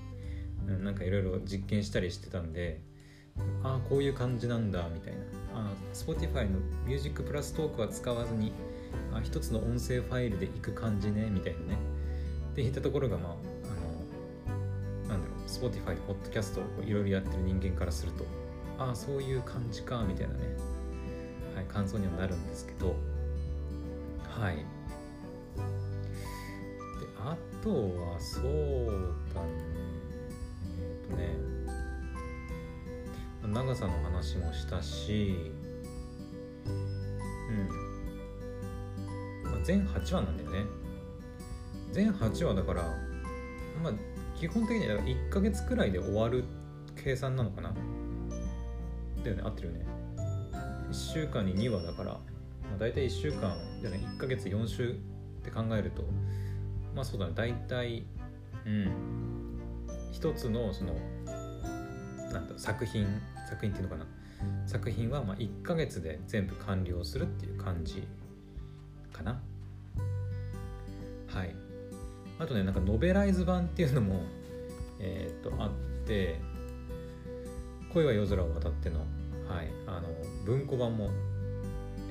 [0.66, 2.80] なんかいろいろ実験したりしてたんで
[3.62, 5.20] ああこういう感じなんだみたいな。
[5.54, 8.52] あ Spotify のミュージックプラストークは使わずに
[9.14, 11.78] あ一つの音声ファイルでいく感じねみたいなね。
[12.52, 13.36] っていったところがまああ
[15.08, 18.24] のなんだろう Spotify ポッドキャストをいろいろやってる人間からすると
[18.78, 20.40] ああそういう感じかみたいなね、
[21.54, 22.94] はい、感想にはなるんですけど。
[24.38, 24.56] はい。
[24.56, 24.62] で
[27.18, 29.48] あとはそうだね。
[30.78, 31.45] えっとね。
[33.56, 35.50] 長さの話もしたし
[36.68, 37.50] う
[39.48, 40.64] ん、まあ、全8話なんだよね。
[41.90, 42.82] 全8話だから
[43.82, 43.92] まあ
[44.38, 46.44] 基本的には1ヶ月くらいで終わる
[47.02, 47.72] 計算なのかな。
[49.24, 49.42] だよね。
[49.42, 49.86] 合ってるよね。
[50.90, 52.20] 1週間に2話だから、ま
[52.76, 54.94] あ、大体1週間じゃない1ヶ月4週っ
[55.42, 56.02] て考えると
[56.94, 57.32] まあそうだね。
[57.34, 58.04] 大体
[58.66, 58.90] うん。
[60.12, 60.92] 一つのその
[62.30, 63.06] なんだ作品
[63.46, 64.06] 作品っていうのかな。
[64.66, 68.06] 作品はまあ1ヶ月で全部完了するっていう感じ
[69.12, 69.40] かな。
[71.28, 71.54] はい。
[72.38, 74.22] あとねなんかノベライズ版っていうのも
[75.00, 75.70] えっ、とあっ
[76.06, 76.38] て
[77.92, 79.00] 恋は夜空を渡っての
[79.48, 80.08] はい、あの
[80.44, 81.08] 文庫版も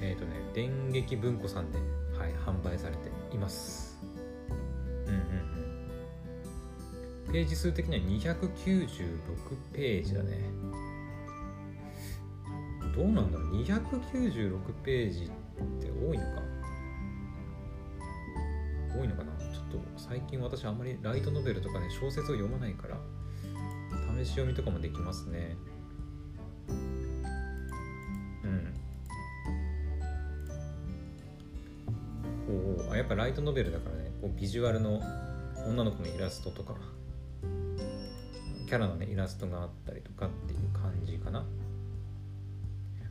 [0.01, 1.79] えっ、とね電撃文庫さんで、
[2.17, 3.97] はい、販売されています。
[5.07, 5.19] うんうん
[7.27, 7.33] うん。
[7.33, 8.45] ページ数的には296
[9.73, 10.39] ページだね。
[12.95, 15.27] どうなんだろう？296ページっ
[15.81, 16.41] て多いのか？
[18.97, 19.31] 多いのかな？
[19.53, 22.97] ちょっと最近私あんまりライトノベルとかね小説を読まないから
[24.23, 25.57] 試し読みとかもできますね。
[32.47, 34.11] こうあやっぱライトノベルだからね。
[34.21, 35.01] こうビジュアルの
[35.67, 36.75] 女の子のイラストとか
[38.67, 41.43] キャラのねイラストがあったりとかっていう感じかな。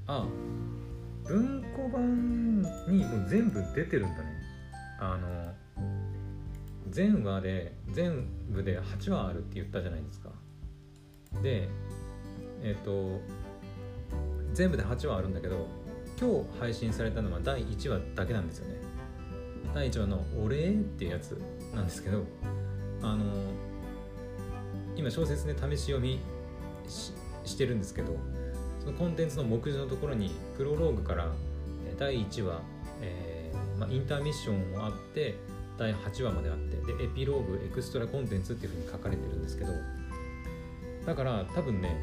[0.07, 0.27] あ
[1.25, 4.25] 文庫版にもう全部出てるんだね。
[5.01, 5.53] あの
[6.91, 10.31] 全話で全部で8話あるって言ったじゃないですか。
[11.43, 11.69] で
[12.63, 13.21] えっ、ー、と
[14.53, 15.67] 全部で8話あるんだけど
[16.21, 18.77] 今日配信されたのは第1話だけなんですよね。
[19.75, 21.41] 第1話の「お礼」ってやつ
[21.75, 22.23] なんですけど
[23.03, 23.25] あの
[24.97, 26.21] 今小説で試し読み
[27.45, 28.17] してるんですけど
[28.85, 31.33] そのコンテンツの目次のところにプロローグから
[31.99, 32.61] 第1話、
[33.01, 35.37] えーまあ、インターミッションもあって
[35.79, 39.73] 第8話まであってでエピローグエクストラコンテンツっていうふうに書かれてるんですけど
[41.07, 41.97] だから多分ね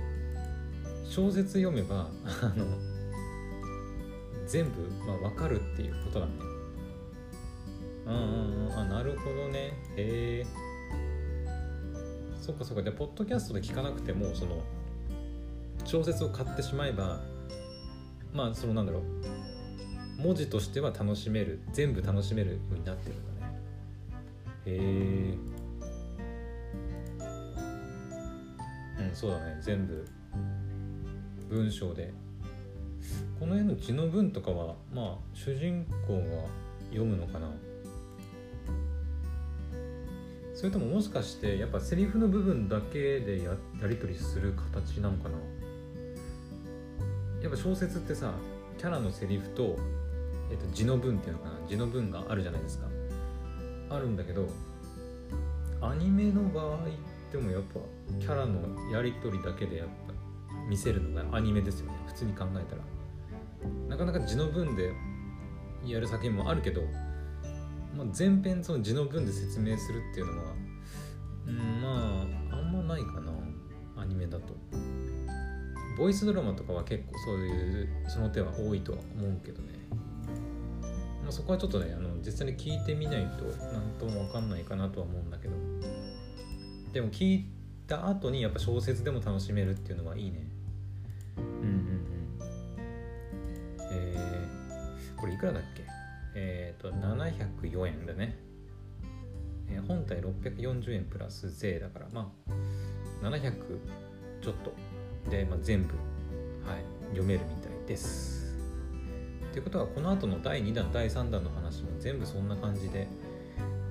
[1.06, 2.10] 小説読めば
[2.41, 2.65] あの
[4.48, 6.46] 全部、まあ、分かるっていうことなんね
[8.08, 9.74] うんうんうんあなるほどね。
[9.96, 10.46] へえ
[12.41, 12.84] そっかそっか。
[12.84, 14.63] じゃあポッドキャストで聞かなくてもその
[15.91, 17.19] 小説を買ってしまえば
[18.34, 23.54] まあそのなんだろう文字としては楽しめる全部楽しめるようになってるんだね。
[24.67, 25.38] へえ
[28.99, 29.58] うんそうだね。
[29.62, 30.08] 全部。
[31.49, 32.13] 文章で。
[33.38, 36.21] この絵の字の文とかはまあ主人公が
[36.91, 37.49] 読むのかな。
[40.54, 45.61] それとももしかしてやっぱセリフの部分だけでややり取りする形なのかな。
[47.41, 48.34] やっぱ小説ってさ
[48.77, 49.77] キャラのセリフと,、
[50.49, 52.88] えっと字の文っていうのかな字の文があるじゃないですか。
[53.89, 54.47] あるんだけど
[55.82, 56.86] アニメの場合
[57.32, 57.80] でもやっぱ
[58.19, 60.13] キャラのやり取りだけでやっぱ
[60.69, 61.97] 見せるのがアニメですよね。
[62.08, 62.82] 普通に考えたら。
[63.89, 64.91] なかなか字の文で
[65.86, 66.82] やる作品もあるけど
[67.95, 70.54] まあ、前編その字の文で説明するっていうのは
[71.47, 73.34] うんまああんまないかな。
[73.97, 74.56] アニメだと。
[76.01, 79.67] ボイスドラマとかは結構そういうその手は多いとは思うけどね、
[81.21, 85.53] まあ、そこはちょっとねあの実際に聞いてみないと何とも分かんないかなとは思うんだけど。
[86.91, 87.45] でも聞い
[87.85, 90.47] た後にやっぱ小説でも楽しめるっていうのはいいね。
[91.37, 91.77] うんうんうん。
[93.91, 95.83] えー、これいくらだっけ？
[96.33, 98.39] えっ、ー、と704円だね、
[99.69, 102.33] えー、本体640円プラス税だからま
[103.21, 103.53] あ700
[104.41, 104.73] ちょっと
[105.29, 105.93] で、まあ、全部、
[106.65, 108.55] はい、読めるみたいです。
[109.51, 113.07] っていうことはこの後の第2弾第3弾の話も全部そんな感じで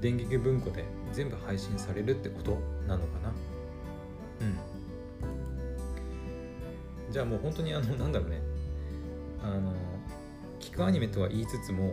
[0.00, 3.28] 電撃文庫で全部配信されるってことなのかな。
[4.40, 4.44] う
[7.08, 7.12] ん。
[7.12, 8.40] じゃあもう本当にあのなんだろうね。
[9.42, 9.72] あの
[10.60, 11.92] 聞くアニメとは言いつつも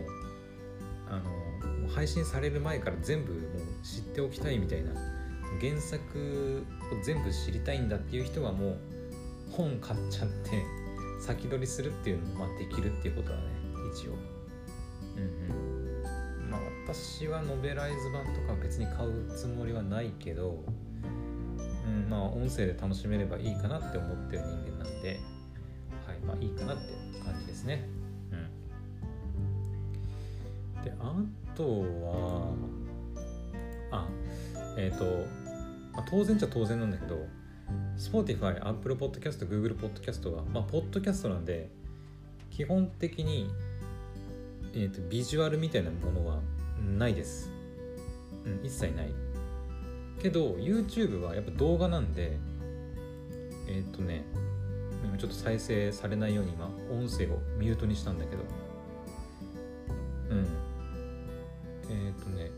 [1.08, 3.42] あの配信される前から全部もう
[3.84, 4.92] 知っておきたいみたいな
[5.60, 8.78] 原作を全部知りたいんだっていう人はもう
[9.50, 10.62] 本買っちゃって
[11.20, 13.44] 先取りするっていうのもできるっていうことはね
[13.94, 14.12] 一応。
[15.16, 16.50] うんうん。
[16.50, 20.64] まあ私はノベライズ版とか別に買うつもりはないけど
[21.86, 25.20] うんまあ音声で楽しめればいいかなって思ってる人間なんで
[26.06, 26.82] はいまあいいかなって
[27.24, 27.88] 感じですね。
[28.32, 28.36] う
[30.80, 30.84] ん。
[30.84, 31.14] であ
[31.54, 32.54] とは
[33.90, 34.08] あ
[34.76, 35.04] えっ、ー、と、
[35.92, 37.26] まあ、当然じゃ当然なんだけど
[37.96, 41.68] Spotify、Apple Podcast、Google Podcast は、まあ、ポッドキャストなんで、
[42.50, 43.50] 基本的に、
[44.74, 46.40] えーと、ビジュアルみたいなものは
[46.98, 47.50] ないです。
[48.44, 49.12] うん、一切ない。
[50.22, 52.38] けど、YouTube はやっぱ動画なんで、
[53.68, 54.24] えっ、ー、とね、
[55.04, 58.42] 今ちょっと再生されないように今、音声をミュートにしたんだけど、
[60.30, 60.46] うん。
[61.90, 62.50] えっ、ー、とね、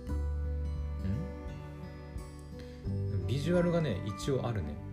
[2.89, 3.27] ん？
[3.27, 4.90] ビジュアルがね、一応あるね。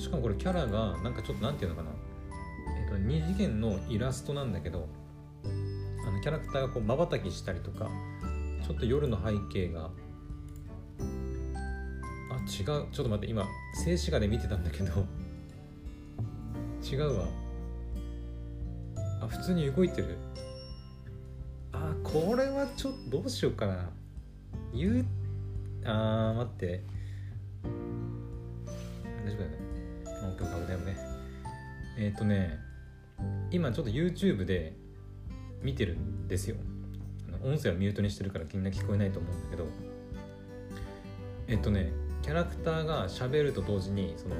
[0.00, 1.94] しかもこれキャラがなんかちょっと何て言うのかな。
[2.78, 4.88] え、ー、と2次元のイラストなんだけど
[5.44, 7.90] あのキャラクターがこうまばたきしたりとか
[8.66, 9.90] ちょっと夜の背景が
[12.30, 12.64] あ違う。
[12.64, 15.04] ちょっと待って今静止画で見てたんだけど
[16.82, 17.26] 違うわ。
[19.20, 20.16] あ普通に動いてる。
[21.72, 23.90] あこれはちょっとどうしようかな。
[24.72, 25.06] 言う
[25.84, 26.82] あー待って。
[29.24, 29.59] 大丈夫だね。
[32.00, 32.58] えっ、ー、とね
[33.50, 34.74] 今ちょっと YouTube で
[35.62, 36.56] 見てるんですよ。
[37.42, 39.66] 音声はミュートにしてるからみんな聞こえないと思うんだけど。
[41.46, 44.36] えっ、ー、とねキャラクターが喋ると同時にその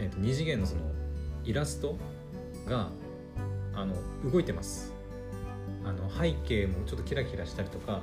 [0.00, 0.80] え、ー、と2次元のその
[1.44, 1.96] イラスト
[2.66, 2.88] が
[3.74, 3.94] あの
[4.30, 4.94] 動いてます。
[5.84, 8.02] あの背景もちょっとキラキラしたりとか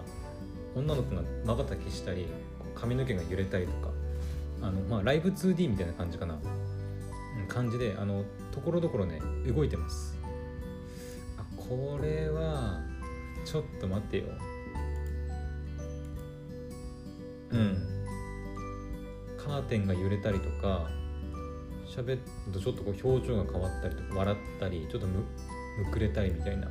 [0.75, 2.27] 女の子がまばたきしたり
[2.75, 3.89] 髪の毛が揺れたりとか
[4.61, 6.37] あの、まあ、ライブ 2D みたいな感じかな、
[7.49, 10.17] 感じであのところどころね動いてます。
[11.37, 12.79] あこれは
[13.43, 14.23] ちょっと待ってよ。
[17.51, 17.77] うん。
[19.37, 20.89] カーテンが揺れたりとか
[21.87, 22.19] 喋る
[22.53, 25.23] とちょっとこう表情が変わったりとか笑ったりちょっとむ
[25.83, 26.67] むくれたりみたいな。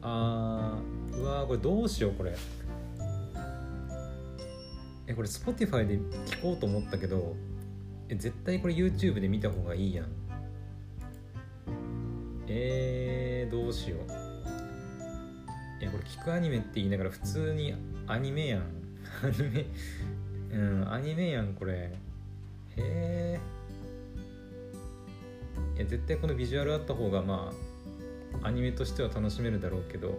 [0.00, 2.34] あーうわーこれどうしようこれ。
[5.06, 7.36] えこれ Spotify で聞こうと思ったけど
[8.08, 10.06] え絶対これ YouTube で見た方がいいやん。
[12.46, 14.00] えー、どうしよう。
[15.82, 17.74] いやこれ聞くアニメって言いながら普通に
[18.06, 18.62] アニメやん。
[19.22, 19.66] アニメ
[20.52, 21.72] うんアニメやんこれ。
[21.72, 21.90] へ
[22.76, 23.40] え
[25.76, 27.52] いや絶対このビジュアルあった方がま
[28.42, 30.18] あアニメとしては楽しめるだろうけど。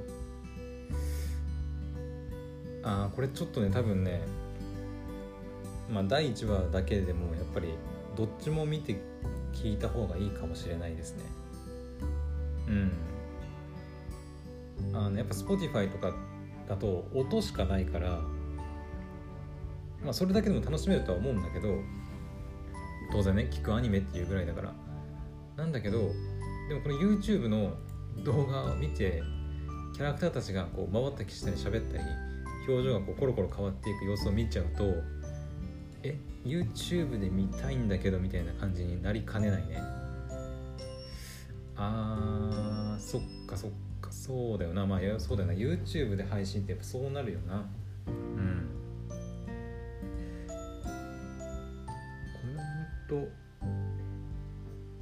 [2.84, 4.22] ああこれちょっとね多分ね
[5.90, 7.70] まあ、第1話だけでもやっぱり
[8.16, 9.00] どっちも見て
[9.54, 11.24] 聞いた方がいいかもしれないですね。
[12.68, 12.92] うん。
[14.94, 16.14] あのやっぱ Spotify とか
[16.68, 18.20] だと音しかないから
[20.04, 21.80] まあそれだけでも楽しめるとは思うんだけど
[23.12, 24.74] 当然ね聞くアニメっていうぐらいだから。
[25.58, 26.00] なんだけど
[26.68, 27.74] でもこの YouTube の
[28.24, 29.24] 動画を見て
[29.94, 32.04] キャラクターたちがこう回ったりしたり喋ったり
[32.68, 34.84] 表情がこうコロコロ変わっていく様子を見ちゃうと
[36.06, 36.16] え
[36.46, 39.82] YouTube で見たいんだけどみたいな感じになりかねないね。
[41.76, 44.12] あーそっかそっか。
[44.12, 44.86] そうだよな。
[44.86, 45.56] まあそうだよな。
[45.56, 47.68] YouTube で配信ってやっぱそうなるよな。
[48.08, 48.70] うん。
[49.08, 49.16] コ
[52.48, 52.58] メン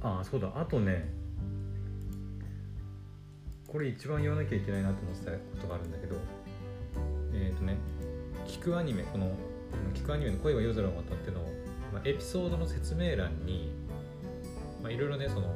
[0.00, 0.50] ああそうだ。
[0.56, 1.08] あとね。
[3.68, 6.16] これ一番言わなきゃいけないなと思ってたことがあるんだけど。
[7.34, 7.76] えっとね。
[8.46, 9.02] 聞くアニメ。
[9.04, 9.36] この
[9.94, 11.40] 聞くアニメの恋は夜空を渡っての、
[11.92, 13.72] まあ、エピソードの説明欄に
[14.82, 15.54] まあいろいろねその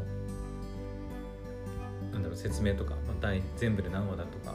[2.12, 4.54] なんだろう説明とか、まあ、大全部で何話だとか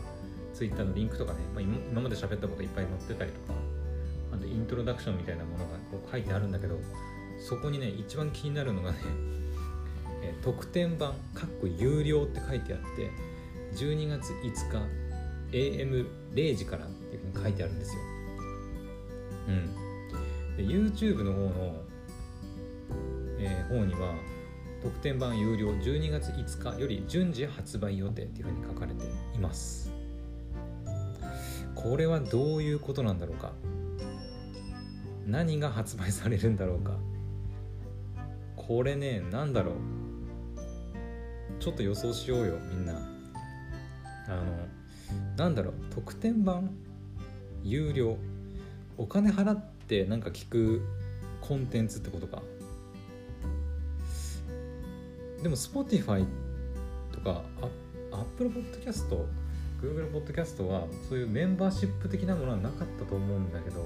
[0.53, 3.59] ツイッターのリンクとかね、まあ、今まで喋ったこといっぱい載ってたりとか
[4.33, 6.79] あとイントロダクションみたいなものがこう書いてあるんだけど
[7.39, 8.91] そこにね一番気になるのが
[10.23, 13.11] ね、特典版かっこ有料って書いてあって
[13.75, 15.03] 12月5日
[15.51, 18.01] AM0 時からっていうふうに書いてあるんですよ。
[19.47, 21.83] うん、で YouTube の方の、
[23.39, 24.13] えー方には
[24.81, 29.91] 特典版有料12月5日より順次発売予定っていうふうに書かれています。
[31.73, 33.53] これはどういうことなんだろうか？
[35.25, 36.97] 何が発売されるんだろうか？
[38.57, 39.75] これね何だろう？
[41.59, 42.93] ちょっと予想しようよみんな。
[44.27, 44.43] あの
[45.37, 45.73] なんだろう？
[45.89, 46.69] 特典版
[47.63, 48.17] 有料
[48.97, 50.81] お金払ってなんか聞く
[51.41, 52.41] コンテンツってことか。
[55.41, 56.25] でも Spotify
[57.11, 57.67] とかあ
[58.13, 59.09] Apple Podcast
[59.81, 63.85] Google Podcast はそういうメンバーシップ的なものはなかったと思うんだけど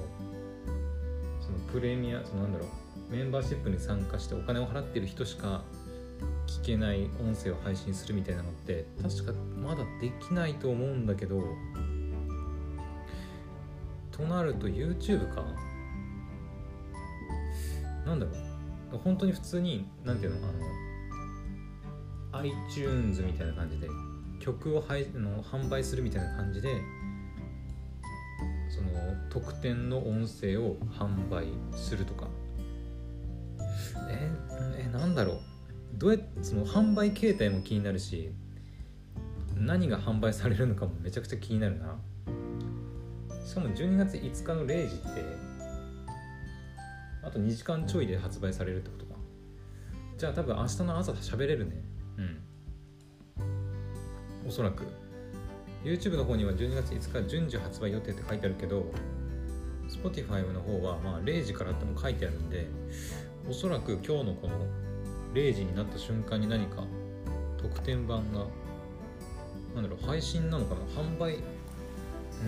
[1.41, 5.63] そのプレミアそのなんだろうメンバーシップに参加してお金を払ってる人しか
[6.45, 11.41] 聞けない音声を配信するみたいなのって確かまだできないと思うんだけど
[14.17, 15.45] となると YouTube か？
[18.05, 18.97] なんだろう。
[19.03, 20.51] 本当に普通になんていうのあ
[22.39, 23.87] の iTunes みたいな感じで
[24.39, 26.81] 曲を配の販売するみたいな感じで
[28.69, 28.89] その
[29.29, 32.27] 特典の音声を販売するとか。
[34.09, 34.31] え
[34.79, 35.39] えなんだろう。
[35.95, 38.31] どうやってその販売形態も気になるし
[39.55, 41.99] 何が販売されるのかもめちゃくちゃ気になるな。
[43.47, 45.23] しかも12月5日の0時って
[47.23, 49.13] あと2時間ちょいで発売されるってことか。
[50.17, 51.75] じゃあ多分明日の朝喋れるね。
[52.17, 52.41] うん。
[54.49, 54.83] おそらく。
[55.85, 58.91] YouTube の方には12月5日順次発売予定って書いてあるけど
[59.87, 62.67] Spotify の方はまあ0時からっても書いてあるんで
[63.49, 64.65] おそらく今日のこの
[65.33, 66.83] 0時になった瞬間に何か
[67.57, 68.45] 特典版が
[69.73, 70.81] なんだろう配信なのかな。
[71.01, 71.37] 販売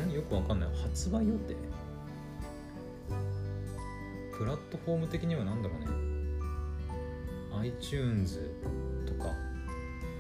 [0.06, 0.70] んよくわかんない。
[0.76, 1.56] 発売予定？
[4.38, 5.88] プラットフォーム的には何だろうね。
[7.62, 8.40] iTunes
[9.06, 9.32] とか。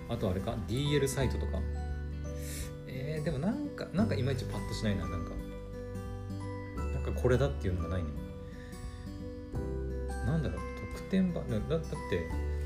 [0.09, 1.59] あとあれか？DL サイトとか。
[2.87, 5.07] えー、でもなんかなんかいまいちパッとしないな。
[5.07, 5.31] なんか。
[6.93, 8.09] なんかこれだっていうのがないね。
[10.25, 10.59] なんだろう？
[10.95, 11.47] 特典版？
[11.49, 11.85] だだって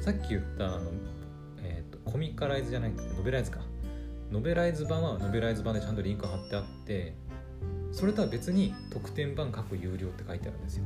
[0.01, 0.91] さっき言ったあの、
[1.61, 3.59] えー、とコミカライズじゃないノベライズか。
[4.33, 7.13] ノベライズ版はノベライズ版でちゃんとリンク貼ってあって
[7.91, 10.83] それとは別に特典版各有料って書いてあるんですよ。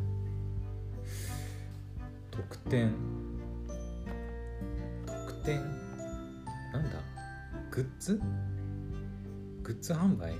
[2.29, 2.91] 特典。
[5.05, 5.61] 特典？
[6.73, 6.99] なんだ？
[7.71, 8.19] グッズ？
[9.63, 10.33] グッズ販売？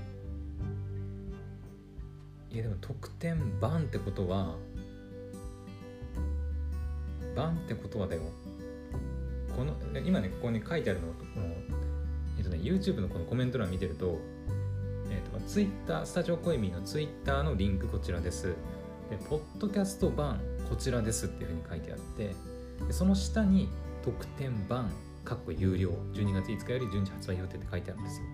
[2.50, 4.54] いやでも特典版ってことは
[7.34, 8.20] 版ってことはだよ。
[9.56, 9.72] この
[10.04, 11.46] 今ねここに書いてあるのこの
[12.58, 14.18] ね YouTube のこのコメント欄見てると
[15.10, 18.54] えっと Twitter スタジオコエミの Twitter のリンクこちらです。
[19.10, 22.34] でポッドキャスト版こちらですっていうふうに書いてあって
[22.86, 23.68] でその下に
[24.02, 24.90] 特典版
[25.24, 28.26] かっこ有料12月5日より順次発売予定って書いてあるんですよ。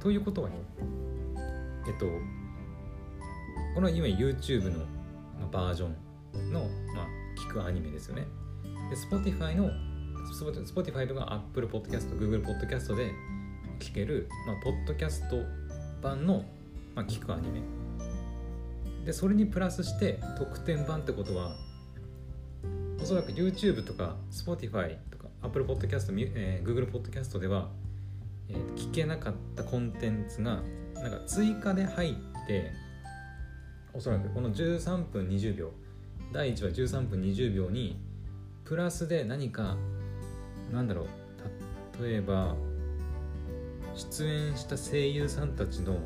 [0.00, 0.56] ということはね
[1.86, 2.06] えっと
[3.74, 4.86] この今 YouTube の
[5.50, 6.60] バージョンの、
[6.94, 7.06] まあ、
[7.38, 8.26] 聞くアニメですよね。
[8.90, 9.70] で Spotify の
[10.32, 13.12] Spotify とか Apple Podcast、Google Podcast で
[13.78, 15.36] 聞ける、まあ、ポッドキャスト
[16.02, 16.44] 版の、
[16.94, 17.60] まあ、聞くアニメ。
[19.04, 21.54] でそれにプラスして特典版ってことは
[23.00, 27.68] おそらく YouTube とか Spotify とか Apple Podcast、えー、Google Podcast では、
[28.48, 30.60] えー、聞けなかったコンテンツが
[30.94, 32.14] なんか追加で入っ
[32.48, 32.72] て
[33.94, 35.70] おそらくこの13分20秒
[36.32, 38.00] 第1話13分20秒に
[38.64, 39.76] プラスで何か
[40.72, 41.06] なんだろ
[42.00, 42.56] う例えば
[43.94, 45.98] 出演した声優さんたちの、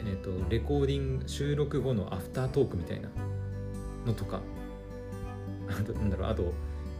[0.00, 3.08] えーと、レコーディング収録後のアフタートークみたいな
[4.06, 4.40] のとか。
[5.70, 6.54] あとなんだろうあと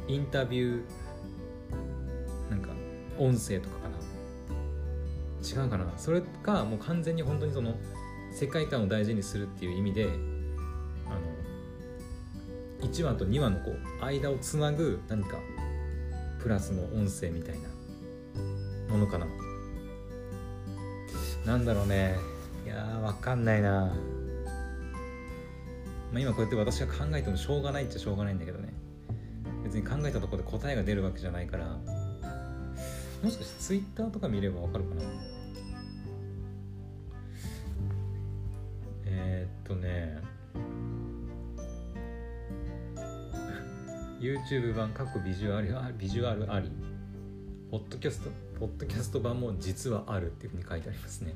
[0.09, 2.69] インタビューなんか
[3.19, 3.97] 音声とかかな。
[5.63, 5.93] 違うかな。
[5.97, 7.75] それかもう完全に本当にその
[8.33, 10.09] 世界観を大事にするっていう意味であ
[12.85, 15.39] の1話と2話のこう間をつなぐ何か
[16.49, 17.69] クラスの音声みたいな
[18.91, 19.27] ものかな。
[21.45, 22.17] なんだろうね。
[22.65, 23.93] いやーわかんないな。
[26.11, 28.73] まあ今こうやって私が考えてもしょうがないっちゃしょうがないんだけどね。
[29.63, 31.67] 別に考えたところで答えが出るわけじゃないから。
[31.67, 35.03] もしかして Twitter とか見ればわかるかな。
[44.21, 46.71] YouTube 版過去ビジュアルあビジュアルあり。
[47.71, 51.35] ポッドキャストポッドキャスト版も実はあるっていうふうに書いてありますね。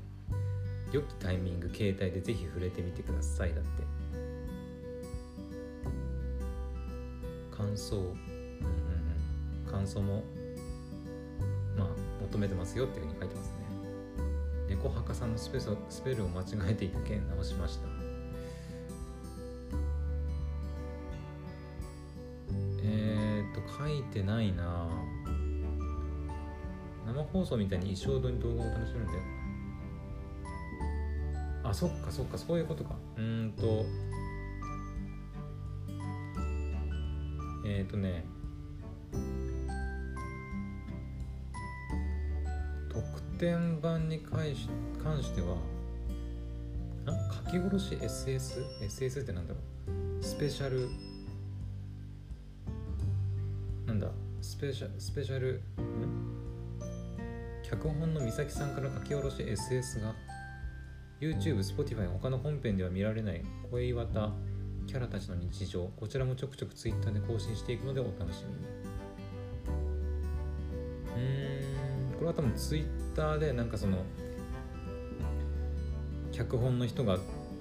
[0.91, 3.83] 良きタイミング携帯でぜひ触れてみてくださいだって。
[7.57, 7.97] 感想。
[7.97, 8.17] うんうん
[9.71, 10.23] 感想も
[11.79, 11.89] まあ
[12.23, 13.55] 求めてますよっていうふうに書いてますね。
[14.69, 17.92] 猫墓さんのスペススペルを間違えていた件直しました。
[23.99, 24.89] いてないな。
[27.07, 29.19] 生放送みたいに一生に動画を楽しめるんだよ。
[31.65, 32.95] あそっかそっかそういうことか。
[33.17, 33.85] うーんと。
[37.65, 38.25] えっ、ー、とね。
[42.89, 43.05] 特
[43.39, 44.69] 典版に関し
[45.03, 45.57] 関しては
[47.07, 47.13] あ
[47.47, 49.61] 書き下ろし SS?SS ってなんだろ
[50.21, 50.25] う。
[50.25, 50.89] スペシャル
[54.63, 55.61] ペシャスペシャル。
[57.69, 60.15] 脚本の美咲さんから書き下ろし SS が
[61.21, 63.43] YouTube、Spotify 他の本編では見られない
[63.73, 64.33] 恋綿
[64.87, 65.89] キャラたちの日常。
[65.97, 68.61] こちらもちょくちょく Twitter で更新していくのでお楽しみに。
[72.13, 72.19] うん。
[72.19, 74.05] これは多分 Twitter でなんかその
[76.31, 77.19] 脚本の人が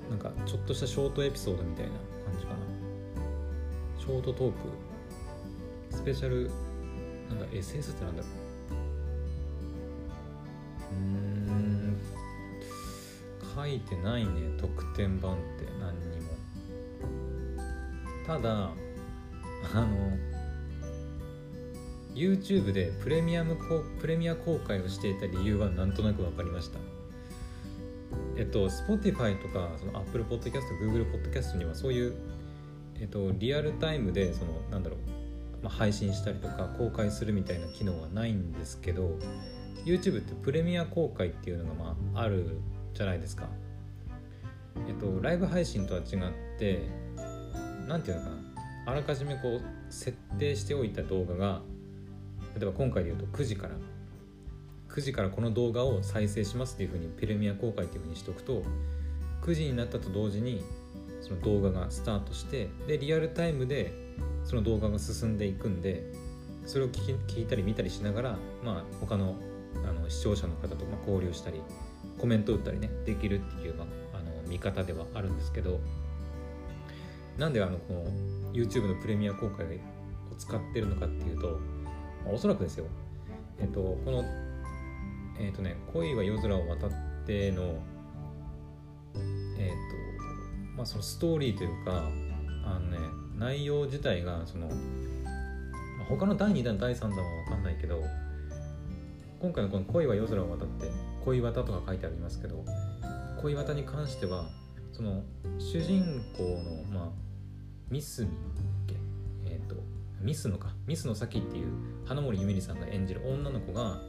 [0.08, 2.60] なんかちょっとしたショートエピソードみたいな感じかな。
[4.00, 4.58] ショートトーク。
[5.96, 6.52] スペシャル
[7.32, 8.28] なんだ SS ってなんだろ
[10.92, 10.96] う。
[10.96, 11.98] うん。
[13.56, 14.32] 書いてないね。
[14.58, 15.66] 特典版って。
[15.80, 16.32] 何にも。
[18.26, 18.72] ただ
[19.74, 20.18] あの
[22.14, 23.58] YouTube でプレミアム
[24.00, 26.80] プレミア公開をしていた理由はなんとなく分かりました。
[28.38, 32.16] えっと Spotify とかその Apple Podcast Google Podcast にはそういう
[33.00, 35.00] えっとリアルタイムでそのなんだろう、
[35.64, 39.18] まあ、配信したりとか公開するみたいな機能はないんですけど
[39.86, 42.58] YouTube ってプレミア公開っていうのがまあある
[42.94, 43.48] じゃないですか。
[44.88, 46.08] えっとライブ配信とは違っ
[46.60, 46.88] て
[47.88, 48.42] 何て言うのかな。
[48.88, 51.62] あらかじめこう設定しておいた動画が
[52.56, 53.76] 例えば今回で言うと9時から。
[54.90, 58.62] 9時からこの動画を再生しますっていうふうにプレミア公開っていうふうにしておくと
[59.42, 60.64] 9時になったと同時に
[61.22, 63.94] その動画がスタートしてでリアルタイムで
[64.46, 66.04] その動画が進んでいくんで
[66.66, 69.36] それを聞き聞いたり見たりしながら、まあ、他の
[69.88, 71.62] あの視聴者の方とま交流したり
[72.20, 75.80] コメント打ったりねできるっていう、まあ、あの見方ではあるんですけど
[77.38, 78.04] なんであのこの
[78.54, 79.70] YouTube のプレミア公開を
[80.38, 81.60] 使ってるのかっていうと、
[82.26, 82.86] まあ、おそらくですよ。
[83.60, 84.24] えっ、とこの
[85.40, 86.92] えっ、とね「恋は夜空を渡っ
[87.26, 87.82] ての」
[89.58, 92.04] えっ、とまあそのストーリーというか
[92.66, 92.98] あのね
[93.38, 94.70] 内容自体がその
[96.08, 98.04] 他の第2弾第3弾は分かんないけど
[99.40, 100.92] 今回のこの「恋は夜空を渡って」
[101.26, 102.64] 「恋綿」とか書いてありますけど
[103.42, 104.50] 恋綿に関しては
[104.92, 105.24] その
[105.58, 106.04] 主人
[106.38, 107.10] 公の、まあ、
[107.90, 108.30] ミスミ
[109.46, 109.76] えっ、ー、と
[110.22, 111.68] ミスのかミスの先っていう
[112.06, 114.02] 花森ゆめりさんが演じる女の子が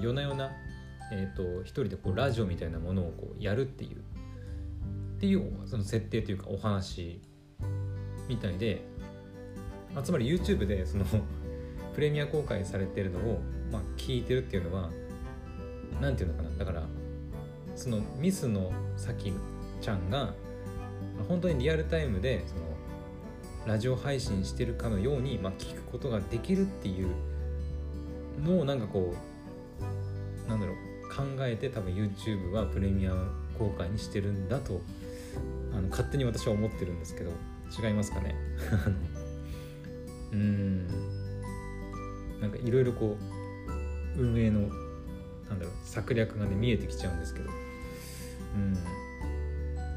[0.00, 0.50] 夜な夜な、
[1.12, 3.96] えーと、一人でこうラジオみたいなものをこうやるっていう
[5.16, 7.20] っていうその設定というかお話
[8.28, 8.82] みたいで、
[9.94, 11.04] あ、つまり YouTube でその
[11.94, 13.40] プレミア公開されてるのを、
[13.72, 14.90] まあ、聞いてるっていうのは
[16.00, 16.56] 何て言うのかな。
[16.56, 16.86] だから
[17.74, 19.32] そのミスの先
[19.80, 20.34] ちゃんが
[21.28, 22.60] 本当にリアルタイムでその
[23.66, 27.08] ラジオ配信してるかのように、まあ、聞くことができるっていう
[28.44, 29.14] のをなんかこ
[30.46, 30.76] うなんだろう
[31.08, 33.14] 考えて多分 YouTube はプレミア
[33.58, 34.80] 公開にしてるんだと
[35.72, 37.30] あの勝手に私は思ってるんですけど。
[37.70, 38.34] 違いますかね？
[40.32, 40.86] うん。
[42.40, 43.16] なんかいろいろこ
[44.16, 44.60] う運営の
[45.48, 47.50] なんだろう策略がね見えてきちゃうんですけど。
[48.54, 48.74] うん。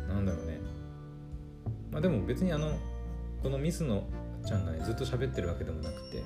[0.07, 0.59] なんだろうね。
[1.91, 2.77] まあでも別にあの
[3.41, 4.07] このミスの
[4.45, 6.23] ちゃんがねずっと喋ってるわけでもなくて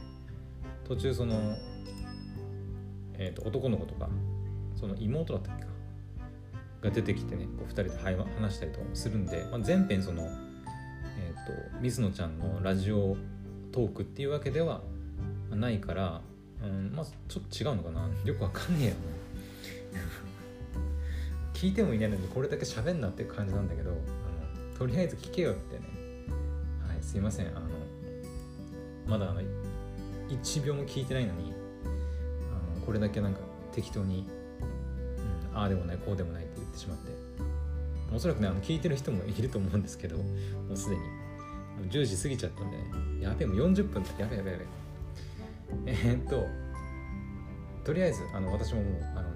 [0.88, 1.58] 途中その、
[3.14, 4.10] えーと、男の子とか
[4.76, 5.70] その妹だったっけか？
[6.82, 7.90] が出てきてねこう2人で
[8.40, 10.30] 話したりとかもするんで、まあ、全編その、
[11.46, 13.16] と、水野ちゃんのラジオ
[13.72, 14.82] トークっていうわけでは
[15.52, 16.22] ないから、
[16.64, 18.08] うん、まあちょっと違うのかな。
[18.24, 18.96] よくわかんねえよ。
[21.54, 24.00] 聞いてもいないのにこれだけ喋んなって感じなんだけどあの
[24.78, 25.86] とりあえず聞けよってね。
[26.88, 27.48] はいすいません。
[27.48, 27.68] あの
[29.08, 29.42] まだあの
[30.30, 31.54] 1秒も聞いてないのに
[32.52, 33.40] あのこれだけなんか
[33.72, 34.28] 適当に、
[35.52, 37.12] うん、ああでもないこうでもないって言ってしまって。
[38.14, 40.24] おそらくねあの聞いてる人もいると思うんですけども
[40.74, 41.23] うすでに。
[41.90, 42.84] 10時過ぎちゃったんでね
[43.22, 44.10] やべえもう40分だ。
[44.18, 44.68] やべえやべえやべえ。
[45.88, 46.46] えー、っと
[47.84, 49.30] とりあえずあの私ももうあの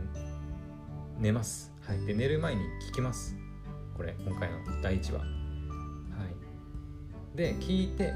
[1.20, 1.72] 寝ます。
[1.82, 2.06] はい。
[2.06, 3.36] で寝る前に聞きます。
[3.96, 5.20] これ今回の第1話。
[5.20, 5.26] は
[7.36, 7.38] い。
[7.38, 8.14] で聞いて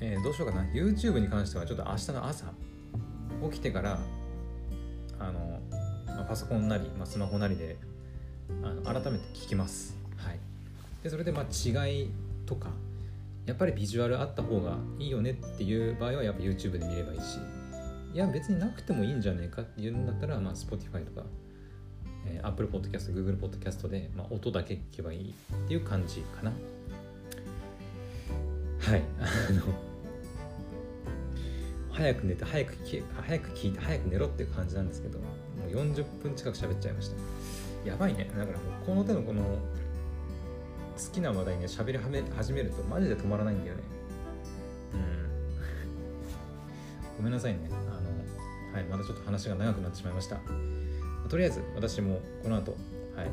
[0.00, 0.62] えー、どうしようかな。
[0.72, 2.46] YouTube に関してはちょっと明日の朝
[3.50, 3.98] 起きてから
[5.18, 5.60] あの、
[6.06, 7.76] まあ、パソコンなり、まあ、スマホなりで
[8.62, 9.96] あの改めて聞きます。
[10.16, 10.38] はい。
[11.02, 12.10] でそれでまあ違い
[12.48, 12.70] とか
[13.44, 17.38] やっぱりビジュアルあった方がいいよねっていう場合はやっぱ YouTube で見ればいいし
[18.14, 21.26] いや別になくてもいいんじゃねえかっていうんだったら、まあ、Spotify とか、
[22.26, 26.50] えー、Apple Podcast、Google Podcast で、まあ、音だけ聞けばいいっていう感じかな。
[28.80, 29.02] はい。
[29.20, 29.62] あの
[31.92, 35.24] 早く寝て早く聞早く聞いて早く寝ろっていう感じなんですけども
[35.66, 37.16] う40分近く喋っちゃいました。
[37.88, 38.30] やばいね。
[38.36, 39.42] だからこの手のこの
[40.98, 41.98] 好きな話題ね喋り
[42.34, 43.82] 始めるとマジで止まらないんだよね。
[44.94, 45.28] うん。
[47.18, 47.70] ごめんなさいね。
[47.70, 50.38] あのはいまたちょっと話が長くなってしまいました。
[51.28, 52.76] とりあえず私もこの後
[53.14, 53.30] はい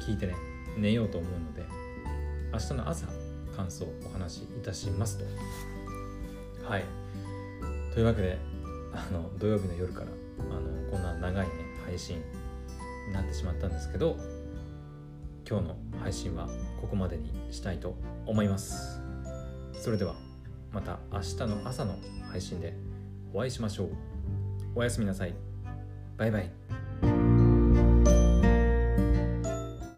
[0.00, 0.34] 聞いてね
[0.76, 1.64] 寝ようと思うので
[2.52, 3.06] 明日の朝
[3.56, 5.24] 感想お話しいたしますと。
[6.68, 6.84] はい。
[7.92, 8.38] というわけで
[8.92, 10.06] あの土曜日の夜から
[10.38, 11.52] あのこんな長いね
[11.84, 12.22] 配信
[13.08, 14.16] になってしまったんですけど
[15.48, 16.48] 今日の配信は
[16.80, 19.00] ここまでにしたいと思います。
[19.74, 20.14] それでは
[20.72, 21.96] また明日の朝の
[22.30, 22.74] 配信で
[23.32, 23.88] お会いしましょう。
[24.74, 25.34] おやすみなさい。
[26.16, 26.81] バイバイ。